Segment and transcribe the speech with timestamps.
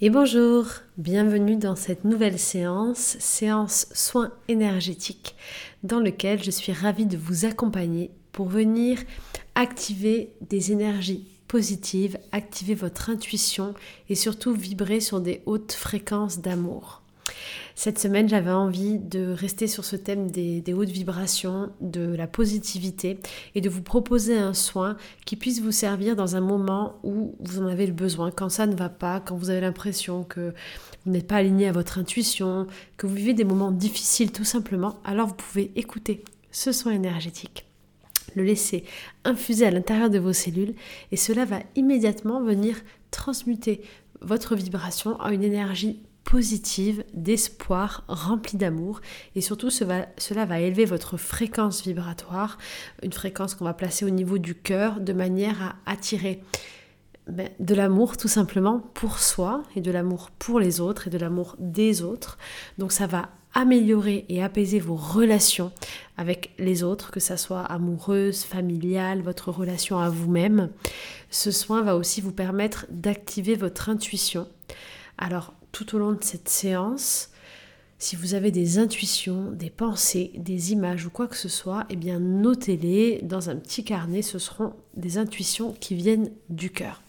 [0.00, 0.66] Et bonjour,
[0.96, 5.34] bienvenue dans cette nouvelle séance, séance soins énergétiques,
[5.82, 9.00] dans lequel je suis ravie de vous accompagner pour venir
[9.56, 13.74] activer des énergies positives, activer votre intuition
[14.08, 17.02] et surtout vibrer sur des hautes fréquences d'amour.
[17.74, 23.20] Cette semaine, j'avais envie de rester sur ce thème des, hautes vibrations, de la positivité
[23.54, 27.60] et de vous proposer un soin qui puisse vous servir dans un moment où vous
[27.60, 30.54] en avez le besoin, quand ça ne va pas, quand vous avez l'impression que
[31.06, 32.66] vous n'êtes pas aligné à votre intuition,
[32.96, 37.64] que vous vivez des moments difficiles tout simplement, alors vous pouvez écouter ce soin énergétique.
[38.34, 38.82] Le laisser
[39.24, 40.74] infuser à l'intérieur de vos cellules
[41.12, 42.76] et cela va immédiatement venir
[43.12, 43.82] transmuter
[44.20, 49.00] votre vibration en une énergie positive, d'espoir, remplie d'amour.
[49.34, 52.58] Et surtout, cela va élever votre fréquence vibratoire,
[53.02, 56.42] une fréquence qu'on va placer au niveau du cœur de manière à attirer
[57.28, 61.16] ben, de l'amour tout simplement pour soi et de l'amour pour les autres et de
[61.16, 62.36] l'amour des autres.
[62.76, 65.72] Donc ça va améliorer et apaiser vos relations
[66.18, 70.68] avec les autres, que ça soit amoureuse, familiale, votre relation à vous-même.
[71.30, 74.46] Ce soin va aussi vous permettre d'activer votre intuition.
[75.16, 77.30] Alors, tout au long de cette séance,
[78.00, 81.96] si vous avez des intuitions, des pensées, des images ou quoi que ce soit, eh
[81.96, 84.22] bien notez-les dans un petit carnet.
[84.22, 87.02] Ce seront des intuitions qui viennent du cœur.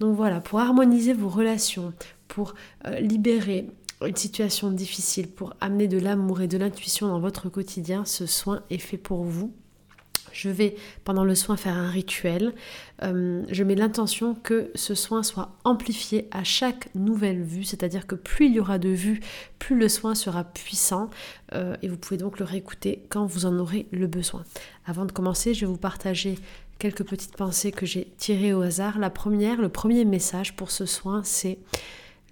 [0.00, 1.92] Donc voilà, pour harmoniser vos relations,
[2.26, 2.54] pour
[2.86, 3.66] euh, libérer
[4.04, 8.62] une situation difficile, pour amener de l'amour et de l'intuition dans votre quotidien, ce soin
[8.70, 9.54] est fait pour vous.
[10.34, 12.54] Je vais pendant le soin faire un rituel.
[13.02, 18.16] Euh, je mets l'intention que ce soin soit amplifié à chaque nouvelle vue, c'est-à-dire que
[18.16, 19.20] plus il y aura de vues,
[19.60, 21.08] plus le soin sera puissant
[21.54, 24.42] euh, et vous pouvez donc le réécouter quand vous en aurez le besoin.
[24.86, 26.36] Avant de commencer, je vais vous partager
[26.80, 28.98] quelques petites pensées que j'ai tirées au hasard.
[28.98, 31.58] La première, le premier message pour ce soin, c'est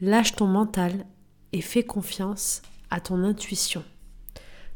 [0.00, 1.06] lâche ton mental
[1.52, 3.84] et fais confiance à ton intuition.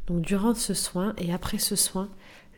[0.07, 2.09] Donc durant ce soin et après ce soin,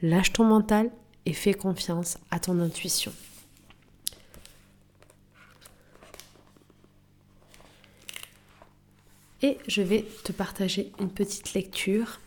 [0.02, 0.92] Lâche ton mental
[1.26, 3.12] et fais confiance à ton intuition.
[9.42, 12.20] Et je vais te partager une petite lecture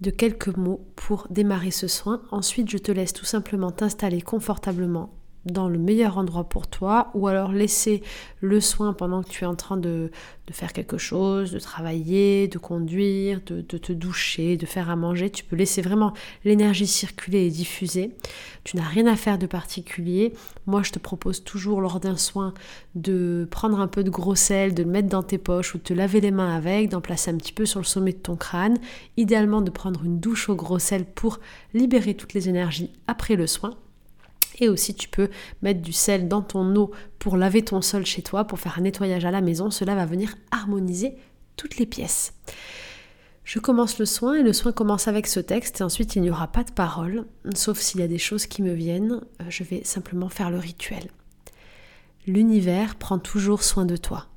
[0.00, 2.22] de quelques mots pour démarrer ce soin.
[2.30, 5.12] Ensuite, je te laisse tout simplement t'installer confortablement
[5.44, 8.02] dans le meilleur endroit pour toi ou alors laisser
[8.40, 10.10] le soin pendant que tu es en train de,
[10.50, 15.30] faire quelque chose, de travailler, de conduire, de, te doucher, de faire à manger.
[15.30, 16.12] Tu peux laisser vraiment
[16.44, 18.12] l'énergie circuler et diffuser.
[18.62, 20.34] Tu n'as rien à faire de particulier.
[20.66, 22.52] Moi, je te propose toujours lors d'un soin
[22.94, 25.82] de prendre un peu de gros sel, de le mettre dans tes poches ou de
[25.82, 28.36] te laver les mains avec, d'en placer un petit peu sur le sommet de ton
[28.36, 28.76] crâne.
[29.16, 31.40] Idéalement, de prendre une douche au gros sel pour
[31.72, 33.74] libérer toutes les énergies après le soin.
[34.58, 35.28] Et aussi, tu peux
[35.62, 38.82] mettre du sel dans ton eau pour laver ton sol chez toi, pour faire un
[38.82, 39.70] nettoyage à la maison.
[39.70, 41.16] Cela va venir harmoniser
[41.56, 42.34] toutes les pièces.
[43.44, 46.30] Je commence le soin et le soin commence avec ce texte et ensuite il n'y
[46.30, 49.64] aura pas de parole, sauf s'il y a des choses qui me viennent, euh, je
[49.64, 51.10] vais simplement faire le rituel.
[52.26, 54.28] L'univers prend toujours soin de toi,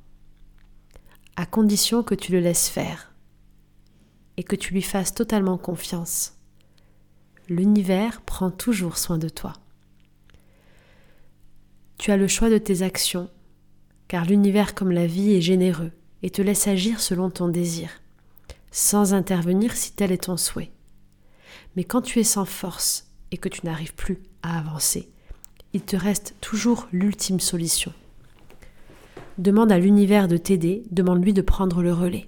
[1.36, 3.12] à condition que tu le laisses faire
[4.36, 6.34] et que tu lui fasses totalement confiance.
[7.48, 9.52] L'univers prend toujours soin de toi.
[11.98, 13.30] Tu as le choix de tes actions,
[14.08, 15.92] car l'univers comme la vie est généreux
[16.22, 17.90] et te laisse agir selon ton désir,
[18.70, 20.72] sans intervenir si tel est ton souhait.
[21.76, 25.10] Mais quand tu es sans force et que tu n'arrives plus à avancer,
[25.72, 27.92] il te reste toujours l'ultime solution.
[29.38, 32.26] Demande à l'univers de t'aider, demande-lui de prendre le relais.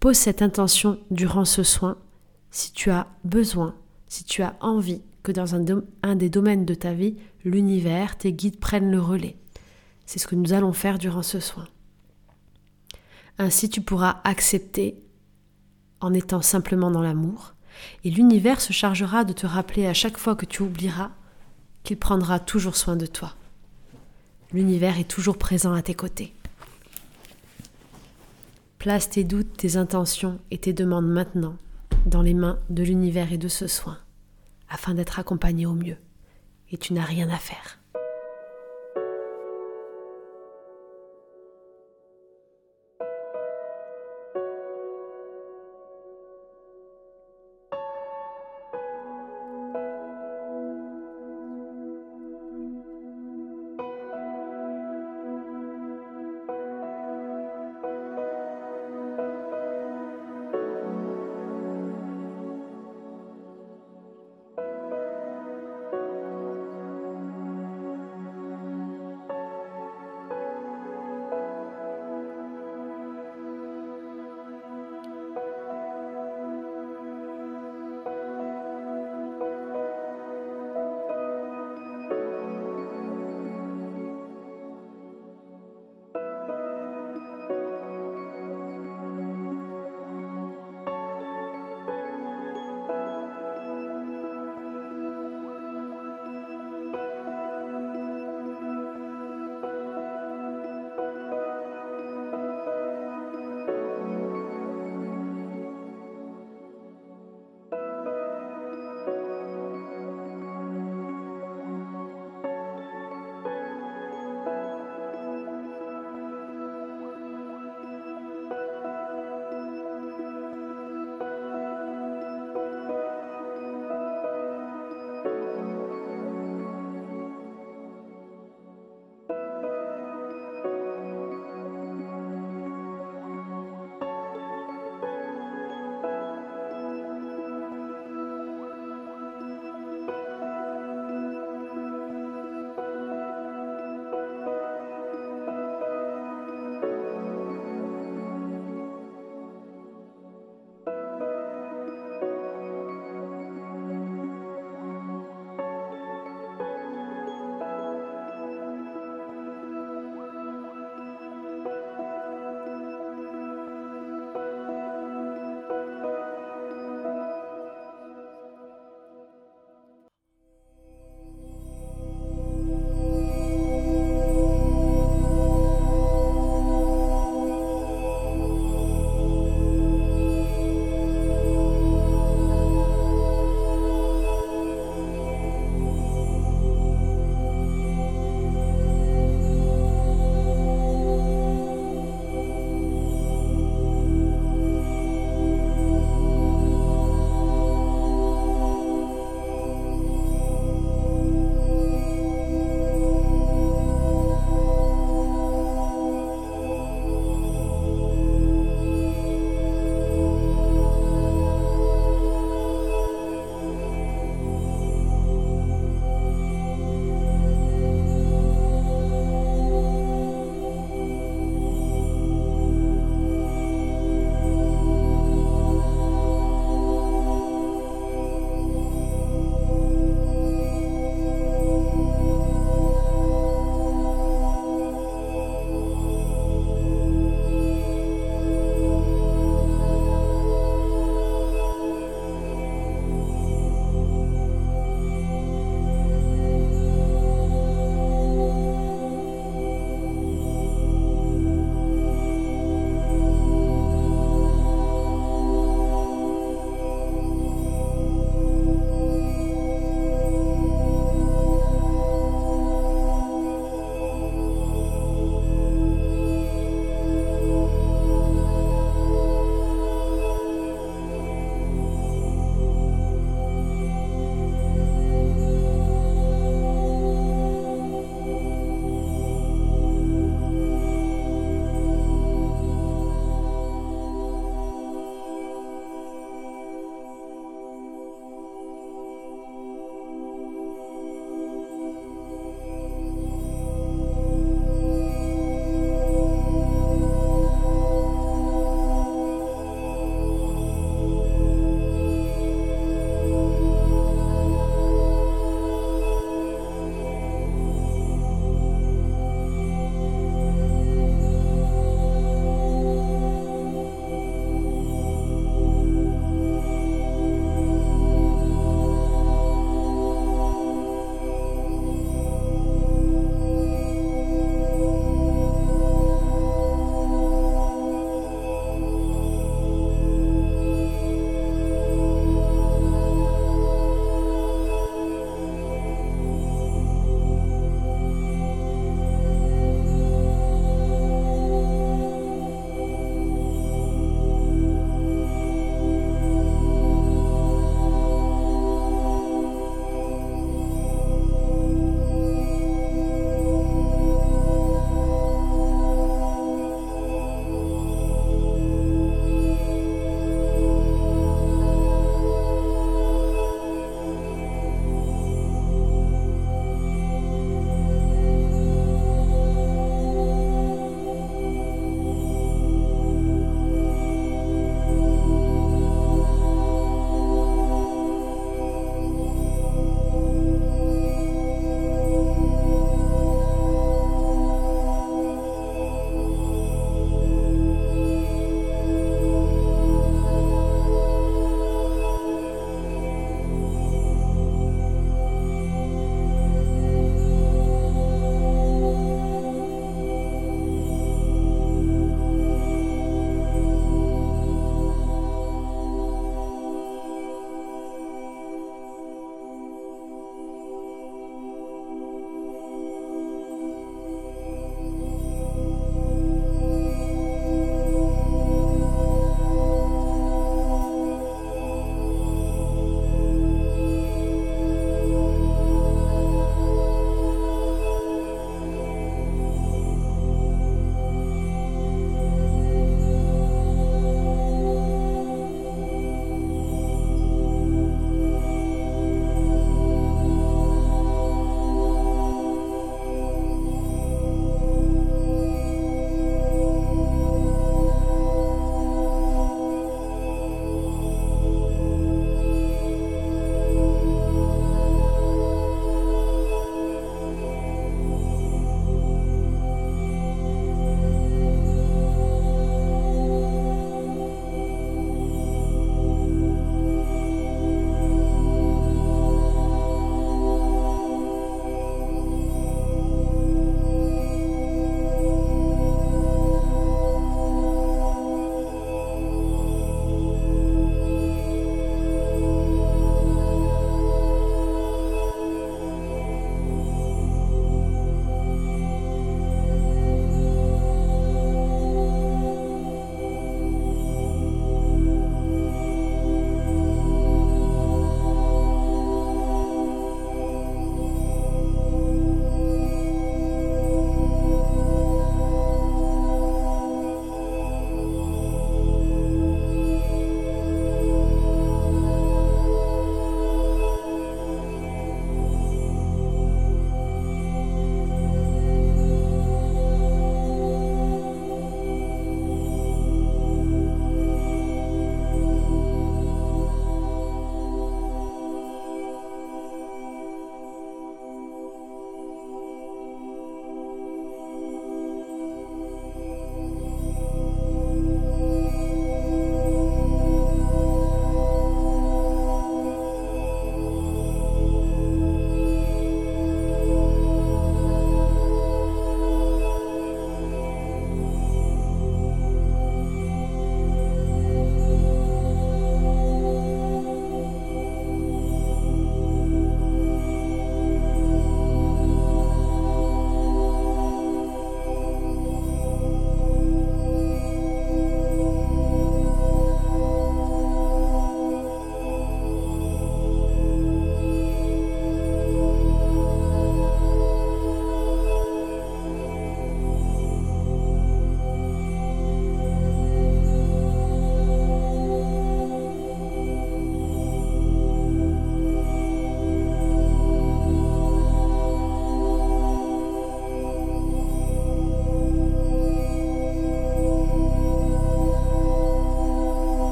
[0.00, 1.98] Pose cette intention durant ce soin
[2.50, 3.74] si tu as besoin,
[4.06, 8.58] si tu as envie que dans un, des domaines de ta vie, l'univers, tes guides
[8.58, 9.36] prennent le relais.
[10.06, 11.66] C'est ce que nous allons faire durant ce soin.
[13.38, 15.02] Ainsi tu pourras accepter
[16.00, 17.54] en étant simplement dans l'amour,
[18.04, 21.10] et l'univers se chargera de te rappeler à chaque fois que tu oublieras
[21.82, 23.34] qu'il prendra toujours soin de toi.
[24.52, 26.34] L'univers est toujours présent à tes côtés.
[28.78, 31.56] Place tes doutes, tes intentions et tes demandes maintenant
[32.06, 33.98] dans les mains de l'univers et de ce soin
[34.68, 35.96] afin d'être accompagné au mieux.
[36.70, 37.78] Et tu n'as rien à faire.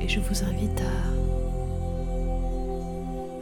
[0.00, 0.92] Et je vous invite à,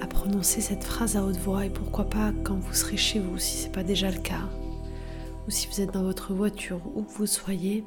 [0.05, 3.39] à prononcer cette phrase à haute voix et pourquoi pas quand vous serez chez vous
[3.39, 4.49] si ce n'est pas déjà le cas
[5.47, 7.85] ou si vous êtes dans votre voiture où que vous soyez,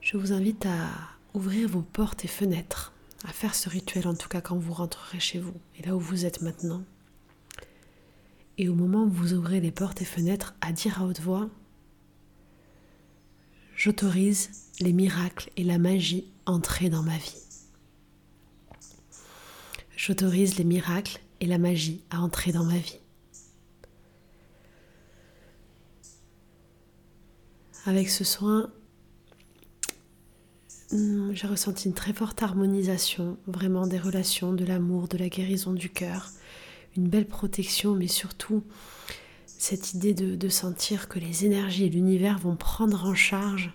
[0.00, 0.88] je vous invite à
[1.34, 2.92] ouvrir vos portes et fenêtres,
[3.24, 6.00] à faire ce rituel en tout cas quand vous rentrerez chez vous et là où
[6.00, 6.82] vous êtes maintenant.
[8.58, 11.48] Et au moment où vous ouvrez les portes et fenêtres, à dire à haute voix
[13.76, 17.36] J'autorise les miracles et la magie entrer dans ma vie.
[19.96, 22.98] J'autorise les miracles et la magie à entrer dans ma vie.
[27.86, 28.70] Avec ce soin,
[30.92, 35.72] hmm, j'ai ressenti une très forte harmonisation, vraiment des relations, de l'amour, de la guérison
[35.72, 36.30] du cœur,
[36.96, 38.62] une belle protection, mais surtout
[39.46, 43.70] cette idée de, sentir que les énergies et l'univers vont prendre en charge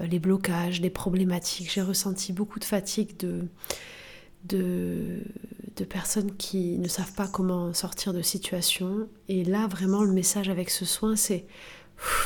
[0.00, 1.70] les blocages, les problématiques.
[1.72, 3.46] J'ai ressenti beaucoup de fatigue de,
[4.44, 9.08] de, personnes qui ne savent pas comment sortir de situations.
[9.28, 11.44] Et là, vraiment, le message avec ce soin, c'est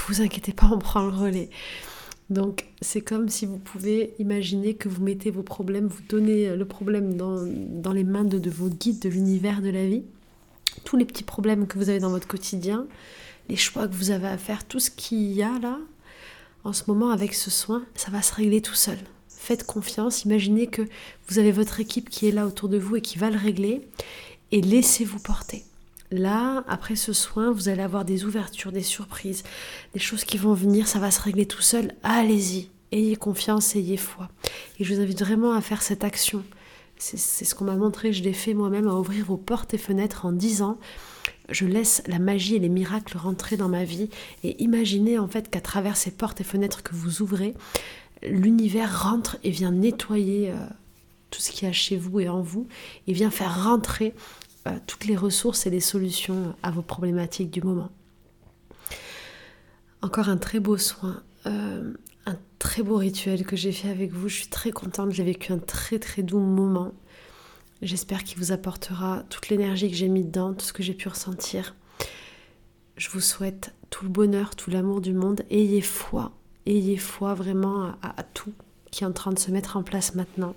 [0.08, 1.50] vous inquiétez pas, on prend le relais.
[2.30, 6.64] Donc c'est comme si vous pouvez imaginer que vous mettez vos problèmes, vous donnez le
[6.64, 10.02] problème dans, dans les mains de vos guides de l'univers de la vie.
[10.84, 12.86] Tous les petits problèmes que vous avez dans votre quotidien,
[13.48, 15.78] les choix que vous avez à faire, tout ce qu'il y a là,
[16.64, 18.98] en ce moment avec ce soin, ça va se régler tout seul.
[19.28, 20.82] Faites confiance, imaginez que
[21.28, 23.88] vous avez votre équipe qui est là autour de vous et qui va le régler
[24.52, 25.64] et laissez-vous porter.
[26.12, 29.42] Là, après ce soin, vous allez avoir des ouvertures, des surprises,
[29.94, 31.94] des choses qui vont venir, ça va se régler tout seul.
[32.02, 34.28] Allez-y, ayez confiance, ayez foi.
[34.78, 36.44] Et je vous invite vraiment à faire cette action.
[37.04, 40.24] C'est ce qu'on m'a montré, je l'ai fait moi-même, à ouvrir vos portes et fenêtres
[40.24, 40.78] en disant
[41.48, 44.08] je laisse la magie et les miracles rentrer dans ma vie
[44.44, 47.54] et imaginez en fait qu'à travers ces portes et fenêtres que vous ouvrez,
[48.22, 50.54] l'univers rentre et vient nettoyer euh,
[51.30, 52.68] tout ce qu'il y a chez vous et en vous
[53.08, 54.14] et vient faire rentrer
[54.68, 57.90] euh, toutes les ressources et les solutions à vos problématiques du moment.
[60.02, 61.94] Encore un très beau soin, euh,
[62.26, 64.28] un très beau rituel que j'ai fait avec vous.
[64.28, 66.92] Je suis très contente, j'ai vécu un très très doux moment.
[67.80, 71.08] J'espère qu'il vous apportera toute l'énergie que j'ai mis dedans, tout ce que j'ai pu
[71.08, 71.74] ressentir.
[72.96, 75.42] Je vous souhaite tout le bonheur, tout l'amour du monde.
[75.50, 76.32] Ayez foi,
[76.66, 78.52] ayez foi vraiment à tout
[78.92, 80.54] qui est en train de se mettre en place maintenant.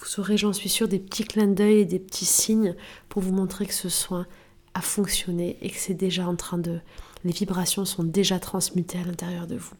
[0.00, 2.74] Vous aurez, j'en suis sûre, des petits clins d'œil et des petits signes
[3.08, 4.26] pour vous montrer que ce soin
[4.72, 6.80] a fonctionné et que c'est déjà en train de...
[7.22, 9.74] Les vibrations sont déjà transmutées à l'intérieur de vous.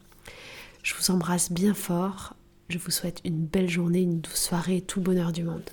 [0.83, 2.35] Je vous embrasse bien fort.
[2.69, 5.71] Je vous souhaite une belle journée, une douce soirée tout bonheur du monde.